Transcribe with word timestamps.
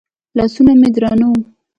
لاسونه 0.37 0.71
مې 0.79 0.89
درانه 0.95 1.25
وو. 1.29 1.39